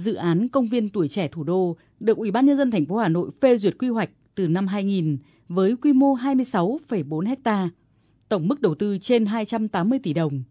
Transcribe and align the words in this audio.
dự 0.00 0.14
án 0.14 0.48
công 0.48 0.66
viên 0.66 0.88
tuổi 0.88 1.08
trẻ 1.08 1.28
thủ 1.28 1.44
đô 1.44 1.76
được 2.00 2.16
Ủy 2.16 2.30
ban 2.30 2.46
nhân 2.46 2.58
dân 2.58 2.70
thành 2.70 2.86
phố 2.86 2.96
Hà 2.96 3.08
Nội 3.08 3.30
phê 3.40 3.58
duyệt 3.58 3.78
quy 3.78 3.88
hoạch 3.88 4.10
từ 4.34 4.48
năm 4.48 4.66
2000 4.66 5.18
với 5.48 5.76
quy 5.76 5.92
mô 5.92 6.16
26,4 6.16 7.34
ha, 7.44 7.70
tổng 8.28 8.48
mức 8.48 8.60
đầu 8.60 8.74
tư 8.74 8.98
trên 8.98 9.26
280 9.26 9.98
tỷ 10.02 10.12
đồng. 10.12 10.42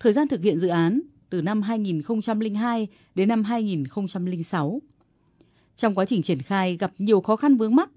Thời 0.00 0.12
gian 0.12 0.28
thực 0.28 0.42
hiện 0.42 0.58
dự 0.58 0.68
án 0.68 1.00
từ 1.30 1.42
năm 1.42 1.62
2002 1.62 2.88
đến 3.14 3.28
năm 3.28 3.44
2006. 3.44 4.82
Trong 5.76 5.94
quá 5.94 6.04
trình 6.04 6.22
triển 6.22 6.42
khai 6.42 6.76
gặp 6.76 6.92
nhiều 6.98 7.20
khó 7.20 7.36
khăn 7.36 7.56
vướng 7.56 7.74
mắc, 7.74 7.90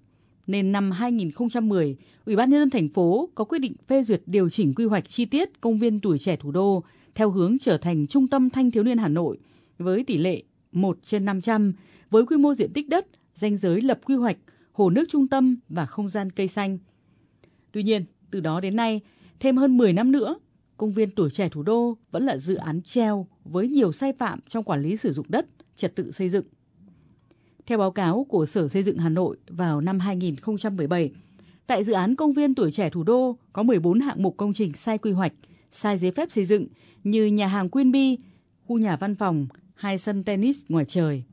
nên 0.47 0.71
năm 0.71 0.91
2010, 0.91 1.97
Ủy 2.25 2.35
ban 2.35 2.49
nhân 2.49 2.59
dân 2.59 2.69
thành 2.69 2.89
phố 2.89 3.29
có 3.35 3.43
quyết 3.43 3.59
định 3.59 3.73
phê 3.87 4.03
duyệt 4.03 4.21
điều 4.25 4.49
chỉnh 4.49 4.73
quy 4.73 4.85
hoạch 4.85 5.09
chi 5.09 5.25
tiết 5.25 5.61
công 5.61 5.77
viên 5.77 5.99
tuổi 5.99 6.19
trẻ 6.19 6.35
thủ 6.35 6.51
đô 6.51 6.83
theo 7.15 7.31
hướng 7.31 7.57
trở 7.59 7.77
thành 7.77 8.07
trung 8.07 8.27
tâm 8.27 8.49
thanh 8.49 8.71
thiếu 8.71 8.83
niên 8.83 8.97
Hà 8.97 9.07
Nội 9.07 9.37
với 9.77 10.03
tỷ 10.03 10.17
lệ 10.17 10.43
1 10.71 10.97
trên 11.03 11.25
500 11.25 11.73
với 12.09 12.25
quy 12.25 12.37
mô 12.37 12.53
diện 12.53 12.73
tích 12.73 12.89
đất, 12.89 13.07
danh 13.35 13.57
giới 13.57 13.81
lập 13.81 13.99
quy 14.05 14.15
hoạch, 14.15 14.37
hồ 14.71 14.89
nước 14.89 15.03
trung 15.09 15.27
tâm 15.27 15.59
và 15.69 15.85
không 15.85 16.09
gian 16.09 16.29
cây 16.29 16.47
xanh. 16.47 16.77
Tuy 17.71 17.83
nhiên, 17.83 18.05
từ 18.31 18.39
đó 18.39 18.59
đến 18.59 18.75
nay, 18.75 19.01
thêm 19.39 19.57
hơn 19.57 19.77
10 19.77 19.93
năm 19.93 20.11
nữa, 20.11 20.35
công 20.77 20.91
viên 20.91 21.09
tuổi 21.09 21.29
trẻ 21.29 21.49
thủ 21.49 21.63
đô 21.63 21.97
vẫn 22.11 22.25
là 22.25 22.37
dự 22.37 22.55
án 22.55 22.81
treo 22.81 23.27
với 23.43 23.67
nhiều 23.67 23.91
sai 23.91 24.13
phạm 24.13 24.39
trong 24.49 24.63
quản 24.63 24.81
lý 24.81 24.97
sử 24.97 25.13
dụng 25.13 25.25
đất, 25.29 25.45
trật 25.77 25.95
tự 25.95 26.11
xây 26.11 26.29
dựng. 26.29 26.45
Theo 27.65 27.77
báo 27.77 27.91
cáo 27.91 28.25
của 28.29 28.45
Sở 28.45 28.67
Xây 28.67 28.83
dựng 28.83 28.97
Hà 28.97 29.09
Nội 29.09 29.37
vào 29.47 29.81
năm 29.81 29.99
2017, 29.99 31.11
tại 31.67 31.83
dự 31.83 31.93
án 31.93 32.15
công 32.15 32.33
viên 32.33 32.55
tuổi 32.55 32.71
trẻ 32.71 32.89
thủ 32.89 33.03
đô 33.03 33.37
có 33.53 33.63
14 33.63 33.99
hạng 33.99 34.23
mục 34.23 34.37
công 34.37 34.53
trình 34.53 34.73
sai 34.73 34.97
quy 34.97 35.11
hoạch, 35.11 35.33
sai 35.71 35.97
giấy 35.97 36.11
phép 36.11 36.31
xây 36.31 36.45
dựng 36.45 36.67
như 37.03 37.25
nhà 37.25 37.47
hàng 37.47 37.69
Quyên 37.69 37.91
Bi, 37.91 38.17
khu 38.65 38.77
nhà 38.77 38.95
văn 38.95 39.15
phòng, 39.15 39.47
hai 39.81 39.97
sân 39.97 40.23
tennis 40.23 40.57
ngoài 40.69 40.85
trời. 40.87 41.23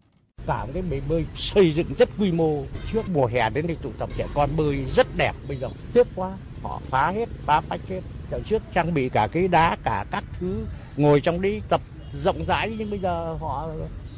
Cả 0.46 0.66
cái 0.74 0.82
bể 0.90 1.00
bơi 1.08 1.24
xây 1.34 1.72
dựng 1.72 1.94
rất 1.98 2.08
quy 2.18 2.32
mô, 2.32 2.64
trước 2.92 3.08
mùa 3.08 3.26
hè 3.26 3.50
đến 3.50 3.66
đây 3.66 3.76
tụ 3.82 3.90
tập 3.98 4.08
trẻ 4.16 4.26
con 4.34 4.50
bơi 4.56 4.84
rất 4.84 5.06
đẹp, 5.16 5.32
bây 5.48 5.56
giờ 5.56 5.68
tiếc 5.92 6.06
quá, 6.14 6.36
họ 6.62 6.80
phá 6.82 7.10
hết, 7.10 7.28
phá 7.42 7.60
phách 7.60 7.80
hết. 7.88 8.00
Đợt 8.30 8.40
trước 8.46 8.62
trang 8.74 8.94
bị 8.94 9.08
cả 9.08 9.28
cái 9.32 9.48
đá, 9.48 9.76
cả 9.84 10.04
các 10.10 10.24
thứ, 10.40 10.64
ngồi 10.96 11.20
trong 11.20 11.40
đi 11.40 11.60
tập 11.68 11.80
rộng 12.12 12.44
rãi. 12.46 12.74
Nhưng 12.78 12.90
bây 12.90 12.98
giờ 12.98 13.36
họ 13.40 13.68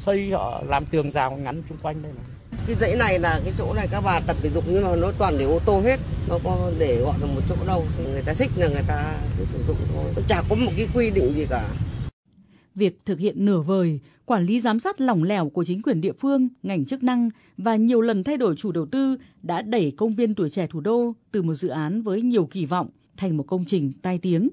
xây 0.05 0.31
họ 0.31 0.63
làm 0.67 0.85
tường 0.85 1.11
rào 1.11 1.31
ngắn 1.31 1.63
xung 1.69 1.77
quanh 1.77 2.01
đây 2.01 2.11
này. 2.11 2.25
Cái 2.67 2.75
dãy 2.75 2.95
này 2.95 3.19
là 3.19 3.41
cái 3.43 3.53
chỗ 3.57 3.73
này 3.73 3.87
các 3.91 4.01
bà 4.01 4.19
tập 4.19 4.35
thể 4.41 4.49
dục 4.49 4.63
nhưng 4.67 4.83
mà 4.83 4.95
nó 4.95 5.11
toàn 5.17 5.37
để 5.37 5.45
ô 5.45 5.59
tô 5.65 5.81
hết. 5.81 5.99
Nó 6.29 6.39
có 6.43 6.71
để 6.79 7.01
gọi 7.01 7.15
là 7.21 7.25
một 7.25 7.41
chỗ 7.49 7.55
đâu. 7.67 7.85
Người 8.03 8.21
ta 8.21 8.33
thích 8.33 8.49
là 8.55 8.67
người 8.67 8.83
ta 8.87 9.15
cứ 9.37 9.45
sử 9.45 9.63
dụng 9.67 9.77
thôi. 9.93 10.23
Chả 10.27 10.41
có 10.49 10.55
một 10.55 10.71
cái 10.77 10.87
quy 10.93 11.11
định 11.11 11.33
gì 11.35 11.45
cả 11.49 11.69
việc 12.81 13.05
thực 13.05 13.19
hiện 13.19 13.45
nửa 13.45 13.61
vời, 13.61 13.99
quản 14.25 14.45
lý 14.45 14.59
giám 14.59 14.79
sát 14.79 15.01
lỏng 15.01 15.23
lẻo 15.23 15.49
của 15.49 15.63
chính 15.63 15.81
quyền 15.81 16.01
địa 16.01 16.13
phương, 16.13 16.49
ngành 16.63 16.85
chức 16.85 17.03
năng 17.03 17.29
và 17.57 17.75
nhiều 17.75 18.01
lần 18.01 18.23
thay 18.23 18.37
đổi 18.37 18.55
chủ 18.55 18.71
đầu 18.71 18.85
tư 18.85 19.17
đã 19.43 19.61
đẩy 19.61 19.91
công 19.97 20.15
viên 20.15 20.35
tuổi 20.35 20.49
trẻ 20.49 20.67
thủ 20.67 20.79
đô 20.79 21.13
từ 21.31 21.41
một 21.41 21.53
dự 21.53 21.67
án 21.67 22.01
với 22.01 22.21
nhiều 22.21 22.45
kỳ 22.45 22.65
vọng 22.65 22.89
thành 23.17 23.37
một 23.37 23.43
công 23.47 23.65
trình 23.65 23.91
tai 24.01 24.17
tiếng. 24.17 24.49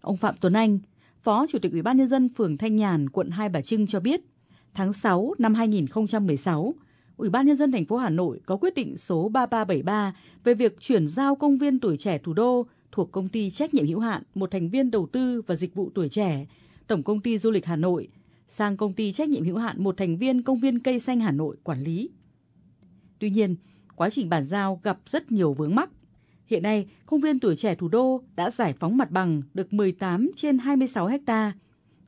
Ông 0.00 0.16
Phạm 0.16 0.34
Tuấn 0.40 0.52
Anh, 0.52 0.78
Phó 1.22 1.46
Chủ 1.46 1.58
tịch 1.58 1.72
Ủy 1.72 1.82
ban 1.82 1.96
nhân 1.96 2.08
dân 2.08 2.28
phường 2.28 2.56
Thanh 2.56 2.76
Nhàn, 2.76 3.08
quận 3.08 3.30
Hai 3.30 3.48
Bà 3.48 3.60
Trưng 3.60 3.86
cho 3.86 4.00
biết, 4.00 4.20
tháng 4.74 4.92
6 4.92 5.34
năm 5.38 5.54
2016, 5.54 6.74
Ủy 7.16 7.30
ban 7.30 7.46
nhân 7.46 7.56
dân 7.56 7.72
thành 7.72 7.84
phố 7.84 7.96
Hà 7.96 8.10
Nội 8.10 8.40
có 8.46 8.56
quyết 8.56 8.74
định 8.74 8.96
số 8.96 9.28
3373 9.28 10.16
về 10.44 10.54
việc 10.54 10.80
chuyển 10.80 11.08
giao 11.08 11.36
công 11.36 11.58
viên 11.58 11.80
tuổi 11.80 11.96
trẻ 11.96 12.18
thủ 12.18 12.32
đô 12.32 12.66
thuộc 12.92 13.12
công 13.12 13.28
ty 13.28 13.50
trách 13.50 13.74
nhiệm 13.74 13.86
hữu 13.86 14.00
hạn 14.00 14.22
một 14.34 14.50
thành 14.50 14.68
viên 14.68 14.90
đầu 14.90 15.06
tư 15.12 15.42
và 15.46 15.56
dịch 15.56 15.74
vụ 15.74 15.90
tuổi 15.94 16.08
trẻ, 16.08 16.46
Tổng 16.86 17.02
công 17.02 17.20
ty 17.20 17.38
Du 17.38 17.50
lịch 17.50 17.66
Hà 17.66 17.76
Nội 17.76 18.08
sang 18.48 18.76
công 18.76 18.92
ty 18.92 19.12
trách 19.12 19.28
nhiệm 19.28 19.44
hữu 19.44 19.56
hạn 19.56 19.84
một 19.84 19.96
thành 19.96 20.16
viên 20.16 20.42
công 20.42 20.58
viên 20.58 20.78
cây 20.78 21.00
xanh 21.00 21.20
Hà 21.20 21.30
Nội 21.30 21.56
quản 21.64 21.82
lý. 21.82 22.10
Tuy 23.18 23.30
nhiên, 23.30 23.56
quá 23.96 24.10
trình 24.10 24.28
bàn 24.28 24.44
giao 24.44 24.80
gặp 24.82 24.98
rất 25.06 25.32
nhiều 25.32 25.54
vướng 25.54 25.74
mắc. 25.74 25.90
Hiện 26.46 26.62
nay, 26.62 26.86
công 27.06 27.20
viên 27.20 27.40
tuổi 27.40 27.56
trẻ 27.56 27.74
thủ 27.74 27.88
đô 27.88 28.22
đã 28.36 28.50
giải 28.50 28.74
phóng 28.80 28.96
mặt 28.96 29.10
bằng 29.10 29.42
được 29.54 29.72
18 29.72 30.30
trên 30.36 30.58
26 30.58 31.10
ha, 31.26 31.52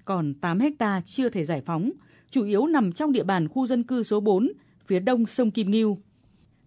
còn 0.05 0.35
8 0.35 0.59
ha 0.81 1.03
chưa 1.07 1.29
thể 1.29 1.45
giải 1.45 1.63
phóng, 1.67 1.91
chủ 2.31 2.45
yếu 2.45 2.67
nằm 2.67 2.93
trong 2.93 3.13
địa 3.13 3.25
bàn 3.25 3.49
khu 3.49 3.67
dân 3.67 3.83
cư 3.83 4.03
số 4.03 4.21
4, 4.21 4.53
phía 4.87 5.01
đông 5.01 5.27
sông 5.27 5.51
Kim 5.51 5.71
Ngưu. 5.71 5.99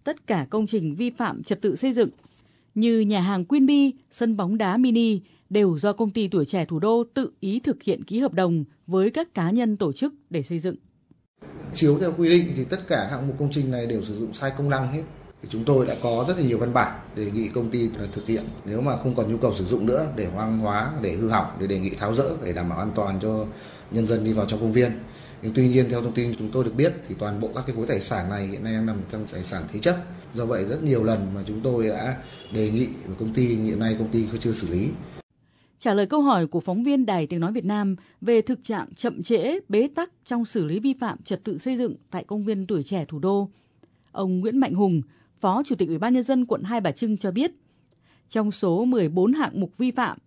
Tất 0.04 0.26
cả 0.26 0.46
công 0.50 0.66
trình 0.66 0.94
vi 0.94 1.10
phạm 1.10 1.42
trật 1.42 1.62
tự 1.62 1.76
xây 1.76 1.92
dựng 1.92 2.08
như 2.74 3.00
nhà 3.00 3.20
hàng 3.20 3.44
Queenbee, 3.44 3.90
sân 4.10 4.36
bóng 4.36 4.58
đá 4.58 4.76
mini 4.76 5.20
đều 5.52 5.78
do 5.78 5.92
công 5.92 6.10
ty 6.10 6.28
tuổi 6.28 6.44
trẻ 6.44 6.64
thủ 6.64 6.78
đô 6.78 7.04
tự 7.14 7.30
ý 7.40 7.60
thực 7.60 7.82
hiện 7.82 8.04
ký 8.04 8.18
hợp 8.18 8.34
đồng 8.34 8.64
với 8.86 9.10
các 9.10 9.34
cá 9.34 9.50
nhân 9.50 9.76
tổ 9.76 9.92
chức 9.92 10.14
để 10.30 10.42
xây 10.42 10.58
dựng. 10.58 10.76
Chiếu 11.74 11.98
theo 11.98 12.12
quy 12.18 12.28
định 12.28 12.52
thì 12.56 12.64
tất 12.64 12.88
cả 12.88 13.08
hạng 13.10 13.26
mục 13.28 13.36
công 13.38 13.50
trình 13.50 13.70
này 13.70 13.86
đều 13.86 14.02
sử 14.02 14.14
dụng 14.14 14.32
sai 14.32 14.52
công 14.58 14.70
năng 14.70 14.88
hết. 14.88 15.02
Thì 15.42 15.48
chúng 15.50 15.64
tôi 15.64 15.86
đã 15.86 15.96
có 16.02 16.24
rất 16.28 16.38
là 16.38 16.44
nhiều 16.44 16.58
văn 16.58 16.72
bản 16.72 17.00
đề 17.16 17.30
nghị 17.30 17.48
công 17.48 17.70
ty 17.70 17.88
là 17.88 18.06
thực 18.12 18.26
hiện 18.26 18.44
nếu 18.64 18.80
mà 18.80 18.96
không 18.96 19.14
còn 19.14 19.32
nhu 19.32 19.38
cầu 19.38 19.54
sử 19.54 19.64
dụng 19.64 19.86
nữa 19.86 20.06
để 20.16 20.26
hoang 20.26 20.58
hóa, 20.58 20.92
để 21.02 21.12
hư 21.12 21.28
hỏng, 21.28 21.46
để 21.60 21.66
đề 21.66 21.78
nghị 21.78 21.90
tháo 21.90 22.14
rỡ 22.14 22.30
để 22.44 22.52
đảm 22.52 22.68
bảo 22.68 22.78
an 22.78 22.90
toàn 22.94 23.18
cho 23.22 23.46
nhân 23.90 24.06
dân 24.06 24.24
đi 24.24 24.32
vào 24.32 24.46
trong 24.46 24.60
công 24.60 24.72
viên. 24.72 24.92
Nhưng 25.42 25.52
tuy 25.54 25.68
nhiên 25.68 25.86
theo 25.90 26.02
thông 26.02 26.12
tin 26.12 26.34
chúng 26.38 26.50
tôi 26.50 26.64
được 26.64 26.74
biết 26.76 26.92
thì 27.08 27.14
toàn 27.18 27.40
bộ 27.40 27.50
các 27.54 27.64
cái 27.66 27.76
khối 27.76 27.86
tài 27.86 28.00
sản 28.00 28.30
này 28.30 28.46
hiện 28.46 28.64
nay 28.64 28.72
đang 28.72 28.86
nằm 28.86 29.00
trong 29.10 29.26
tài 29.32 29.44
sản 29.44 29.62
thế 29.72 29.80
chấp. 29.80 29.96
Do 30.34 30.46
vậy 30.46 30.64
rất 30.64 30.82
nhiều 30.82 31.04
lần 31.04 31.34
mà 31.34 31.42
chúng 31.46 31.60
tôi 31.60 31.88
đã 31.88 32.16
đề 32.52 32.70
nghị 32.70 32.88
với 33.06 33.16
công 33.20 33.34
ty 33.34 33.46
hiện 33.46 33.78
nay 33.78 33.96
công 33.98 34.08
ty 34.08 34.26
chưa 34.40 34.52
xử 34.52 34.68
lý. 34.68 34.88
Trả 35.82 35.94
lời 35.94 36.06
câu 36.06 36.22
hỏi 36.22 36.46
của 36.46 36.60
phóng 36.60 36.82
viên 36.82 37.06
Đài 37.06 37.26
Tiếng 37.26 37.40
Nói 37.40 37.52
Việt 37.52 37.64
Nam 37.64 37.96
về 38.20 38.42
thực 38.42 38.64
trạng 38.64 38.94
chậm 38.94 39.22
trễ, 39.22 39.58
bế 39.68 39.88
tắc 39.94 40.12
trong 40.24 40.44
xử 40.44 40.64
lý 40.64 40.80
vi 40.80 40.94
phạm 40.94 41.22
trật 41.22 41.44
tự 41.44 41.58
xây 41.58 41.76
dựng 41.76 41.94
tại 42.10 42.24
công 42.24 42.44
viên 42.44 42.66
tuổi 42.66 42.82
trẻ 42.82 43.04
thủ 43.04 43.18
đô, 43.18 43.48
ông 44.12 44.40
Nguyễn 44.40 44.58
Mạnh 44.58 44.74
Hùng, 44.74 45.02
Phó 45.40 45.62
Chủ 45.62 45.74
tịch 45.74 45.88
Ủy 45.88 45.98
ban 45.98 46.14
Nhân 46.14 46.22
dân 46.22 46.46
quận 46.46 46.62
Hai 46.62 46.80
Bà 46.80 46.92
Trưng 46.92 47.16
cho 47.16 47.30
biết, 47.30 47.52
trong 48.28 48.52
số 48.52 48.84
14 48.84 49.32
hạng 49.32 49.60
mục 49.60 49.78
vi 49.78 49.90
phạm, 49.90 50.18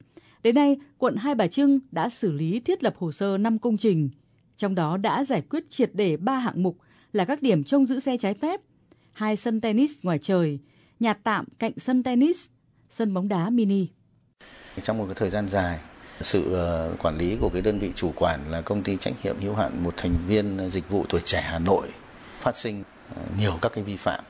đến 0.44 0.56
nay 0.56 0.78
quận 0.98 1.16
Hai 1.16 1.36
Bà 1.36 1.48
Trưng 1.48 1.80
đã 1.92 2.10
xử 2.10 2.32
lý 2.32 2.60
thiết 2.60 2.84
lập 2.84 2.96
hồ 2.98 3.12
sơ 3.12 3.38
5 3.38 3.60
công 3.60 3.78
trình, 3.78 4.10
trong 4.58 4.76
đó 4.76 4.98
đã 4.98 5.26
giải 5.26 5.42
quyết 5.42 5.70
triệt 5.70 5.92
để 5.94 6.18
3 6.18 6.40
hạng 6.40 6.64
mục 6.64 6.78
là 7.14 7.26
các 7.26 7.42
điểm 7.42 7.64
trông 7.64 7.86
giữ 7.86 8.00
xe 8.00 8.18
trái 8.18 8.34
phép, 8.34 8.62
hai 9.14 9.38
sân 9.38 9.62
tennis 9.62 9.92
ngoài 10.04 10.20
trời, 10.22 10.60
nhà 11.00 11.14
tạm 11.14 11.46
cạnh 11.60 11.74
sân 11.78 12.04
tennis, 12.04 12.48
sân 12.90 13.14
bóng 13.14 13.28
đá 13.28 13.50
mini. 13.50 13.88
Trong 14.82 14.98
một 14.98 15.06
cái 15.08 15.16
thời 15.16 15.30
gian 15.30 15.48
dài, 15.48 15.80
sự 16.22 16.54
ờ, 16.54 16.92
quản 17.00 17.18
lý 17.18 17.38
của 17.42 17.50
cái 17.50 17.62
đơn 17.62 17.80
vị 17.80 17.92
chủ 17.96 18.14
quản 18.16 18.52
là 18.52 18.62
công 18.62 18.84
ty 18.84 18.98
trách 18.98 19.14
nhiệm 19.24 19.42
hữu 19.42 19.56
hạn 19.56 19.84
một 19.84 19.94
thành 19.98 20.18
viên 20.28 20.70
dịch 20.72 20.90
vụ 20.90 21.06
tuổi 21.10 21.22
trẻ 21.24 21.42
Hà 21.42 21.60
Nội 21.60 21.88
phát 22.42 22.58
sinh 22.58 22.84
ờ, 23.16 23.22
nhiều 23.40 23.60
các 23.62 23.72
cái 23.76 23.84
vi 23.84 23.98
phạm. 23.98 24.24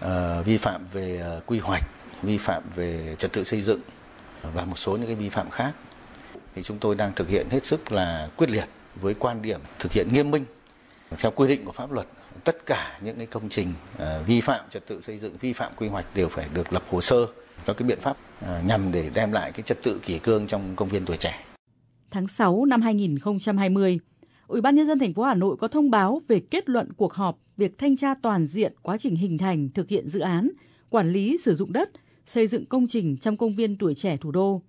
Ờ, 0.00 0.42
vi 0.42 0.58
phạm 0.58 0.86
về 0.92 1.22
quy 1.46 1.58
hoạch 1.58 1.82
vi 2.22 2.38
phạm 2.38 2.62
về 2.74 3.16
trật 3.18 3.32
tự 3.32 3.44
xây 3.44 3.60
dựng 3.60 3.80
và 4.42 4.64
một 4.64 4.78
số 4.78 4.96
những 4.96 5.06
cái 5.06 5.14
vi 5.14 5.28
phạm 5.28 5.50
khác. 5.50 5.72
Thì 6.54 6.62
chúng 6.62 6.78
tôi 6.78 6.94
đang 6.94 7.12
thực 7.14 7.28
hiện 7.28 7.46
hết 7.50 7.64
sức 7.64 7.92
là 7.92 8.28
quyết 8.36 8.50
liệt 8.50 8.68
với 8.96 9.14
quan 9.14 9.42
điểm 9.42 9.60
thực 9.78 9.92
hiện 9.92 10.08
nghiêm 10.12 10.30
minh 10.30 10.44
theo 11.18 11.30
quy 11.30 11.48
định 11.48 11.64
của 11.64 11.72
pháp 11.72 11.92
luật. 11.92 12.06
Tất 12.44 12.66
cả 12.66 12.98
những 13.02 13.16
cái 13.16 13.26
công 13.26 13.48
trình 13.48 13.72
vi 14.26 14.40
phạm 14.40 14.64
trật 14.70 14.86
tự 14.86 15.00
xây 15.00 15.18
dựng 15.18 15.36
vi 15.40 15.52
phạm 15.52 15.72
quy 15.76 15.88
hoạch 15.88 16.06
đều 16.14 16.28
phải 16.28 16.46
được 16.54 16.72
lập 16.72 16.82
hồ 16.90 17.00
sơ 17.00 17.26
các 17.66 17.76
cái 17.76 17.88
biện 17.88 17.98
pháp 18.00 18.16
à, 18.40 18.62
nhằm 18.66 18.92
để 18.92 19.10
đem 19.14 19.32
lại 19.32 19.52
cái 19.52 19.62
trật 19.62 19.82
tự 19.82 19.98
kỷ 20.02 20.18
cương 20.18 20.46
trong 20.46 20.62
công 20.76 20.88
viên 20.88 21.04
tuổi 21.04 21.16
trẻ. 21.16 21.44
Tháng 22.10 22.28
6 22.28 22.64
năm 22.64 22.82
2020, 22.82 23.98
Ủy 24.46 24.60
ban 24.60 24.74
nhân 24.74 24.86
dân 24.86 24.98
thành 24.98 25.14
phố 25.14 25.22
Hà 25.22 25.34
Nội 25.34 25.56
có 25.56 25.68
thông 25.68 25.90
báo 25.90 26.22
về 26.28 26.40
kết 26.40 26.68
luận 26.68 26.92
cuộc 26.92 27.12
họp 27.12 27.38
việc 27.56 27.78
thanh 27.78 27.96
tra 27.96 28.14
toàn 28.14 28.46
diện 28.46 28.72
quá 28.82 28.98
trình 28.98 29.16
hình 29.16 29.38
thành, 29.38 29.68
thực 29.74 29.88
hiện 29.88 30.08
dự 30.08 30.20
án, 30.20 30.50
quản 30.90 31.12
lý 31.12 31.38
sử 31.38 31.54
dụng 31.54 31.72
đất, 31.72 31.90
xây 32.26 32.46
dựng 32.46 32.66
công 32.66 32.86
trình 32.86 33.16
trong 33.16 33.36
công 33.36 33.56
viên 33.56 33.78
tuổi 33.78 33.94
trẻ 33.94 34.16
thủ 34.16 34.30
đô. 34.30 34.62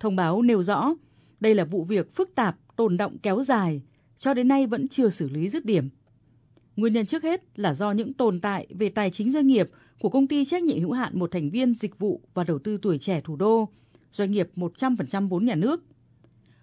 Thông 0.00 0.16
báo 0.16 0.42
nêu 0.42 0.62
rõ, 0.62 0.94
đây 1.40 1.54
là 1.54 1.64
vụ 1.64 1.84
việc 1.84 2.14
phức 2.14 2.34
tạp, 2.34 2.56
tồn 2.76 2.96
động 2.96 3.18
kéo 3.22 3.44
dài, 3.44 3.82
cho 4.18 4.34
đến 4.34 4.48
nay 4.48 4.66
vẫn 4.66 4.88
chưa 4.88 5.10
xử 5.10 5.28
lý 5.28 5.48
dứt 5.48 5.64
điểm. 5.64 5.88
Nguyên 6.76 6.92
nhân 6.92 7.06
trước 7.06 7.22
hết 7.22 7.58
là 7.58 7.74
do 7.74 7.92
những 7.92 8.12
tồn 8.12 8.40
tại 8.40 8.66
về 8.70 8.88
tài 8.88 9.10
chính 9.10 9.30
doanh 9.32 9.46
nghiệp 9.46 9.70
của 10.00 10.08
công 10.08 10.26
ty 10.26 10.44
trách 10.44 10.62
nhiệm 10.62 10.80
hữu 10.80 10.92
hạn 10.92 11.18
một 11.18 11.30
thành 11.30 11.50
viên 11.50 11.74
dịch 11.74 11.98
vụ 11.98 12.20
và 12.34 12.44
đầu 12.44 12.58
tư 12.58 12.78
tuổi 12.82 12.98
trẻ 12.98 13.20
thủ 13.24 13.36
đô, 13.36 13.68
doanh 14.12 14.30
nghiệp 14.30 14.48
100% 14.56 15.28
vốn 15.28 15.44
nhà 15.44 15.54
nước. 15.54 15.82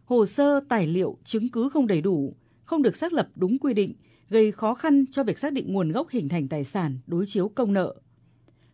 Hồ 0.06 0.26
sơ, 0.26 0.60
tài 0.70 0.88
liệu, 0.88 1.18
chứng 1.24 1.50
cứ 1.50 1.70
không 1.70 1.88
đầy 1.88 2.02
đủ, 2.02 2.36
không 2.64 2.82
được 2.82 2.96
xác 2.96 3.14
lập 3.14 3.30
đúng 3.36 3.58
quy 3.58 3.74
định, 3.74 3.94
gây 4.30 4.52
khó 4.52 4.74
khăn 4.74 5.06
cho 5.12 5.24
việc 5.24 5.40
xác 5.40 5.54
định 5.54 5.74
nguồn 5.74 5.92
gốc 5.92 6.10
hình 6.10 6.30
thành 6.30 6.48
tài 6.48 6.64
sản 6.64 7.00
đối 7.08 7.26
chiếu 7.26 7.50
công 7.50 7.74
nợ. 7.74 7.96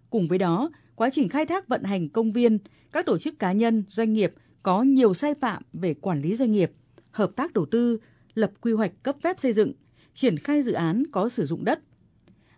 Cùng 0.10 0.28
với 0.28 0.38
đó, 0.38 0.70
quá 0.96 1.10
trình 1.10 1.30
khai 1.30 1.46
thác 1.46 1.68
vận 1.68 1.84
hành 1.84 2.10
công 2.10 2.32
viên, 2.32 2.58
các 2.92 3.06
tổ 3.06 3.18
chức 3.18 3.40
cá 3.40 3.52
nhân, 3.52 3.84
doanh 3.90 4.14
nghiệp 4.14 4.34
có 4.64 4.84
nhiều 4.84 5.14
sai 5.14 5.34
phạm 5.34 5.64
về 5.74 5.94
quản 5.94 6.22
lý 6.22 6.36
doanh 6.36 6.52
nghiệp, 6.52 6.72
hợp 7.12 7.32
tác 7.36 7.54
đầu 7.54 7.66
tư, 7.66 7.98
lập 8.34 8.52
quy 8.62 8.74
hoạch 8.74 9.04
cấp 9.04 9.16
phép 9.22 9.40
xây 9.40 9.54
dựng, 9.54 9.74
triển 10.16 10.38
khai 10.38 10.64
dự 10.64 10.72
án 10.72 11.04
có 11.12 11.30
sử 11.30 11.46
dụng 11.46 11.66
đất. 11.66 11.80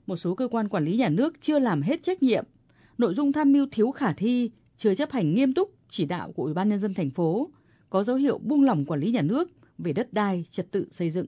Một 0.07 0.15
số 0.15 0.35
cơ 0.35 0.47
quan 0.47 0.67
quản 0.67 0.85
lý 0.85 0.97
nhà 0.97 1.09
nước 1.09 1.41
chưa 1.41 1.59
làm 1.59 1.81
hết 1.81 2.03
trách 2.03 2.23
nhiệm, 2.23 2.45
nội 2.97 3.13
dung 3.13 3.31
tham 3.31 3.51
mưu 3.51 3.67
thiếu 3.71 3.91
khả 3.91 4.13
thi, 4.13 4.51
chưa 4.77 4.95
chấp 4.95 5.11
hành 5.11 5.33
nghiêm 5.35 5.53
túc 5.53 5.73
chỉ 5.89 6.05
đạo 6.05 6.31
của 6.31 6.43
Ủy 6.43 6.53
ban 6.53 6.69
nhân 6.69 6.79
dân 6.79 6.93
thành 6.93 7.09
phố, 7.09 7.49
có 7.89 8.03
dấu 8.03 8.15
hiệu 8.15 8.37
buông 8.37 8.63
lỏng 8.63 8.85
quản 8.85 8.99
lý 8.99 9.11
nhà 9.11 9.21
nước 9.21 9.51
về 9.77 9.93
đất 9.93 10.13
đai, 10.13 10.45
trật 10.51 10.71
tự 10.71 10.87
xây 10.91 11.09
dựng. 11.09 11.25